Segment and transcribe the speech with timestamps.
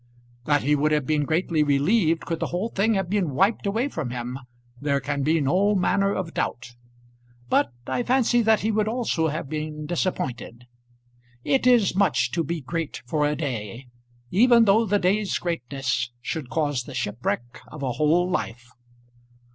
[0.45, 3.87] That he would have been greatly relieved could the whole thing have been wiped away
[3.87, 4.39] from him
[4.81, 6.71] there can be no manner of doubt;
[7.49, 10.65] but I fancy that he would also have been disappointed.
[11.43, 13.89] It is much to be great for a day,
[14.31, 18.71] even though the day's greatness should cause the shipwreck of a whole life.